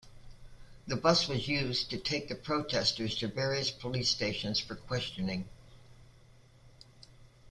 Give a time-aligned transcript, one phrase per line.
[0.87, 5.47] The bus was used to take the protestors to various police stations for questioning.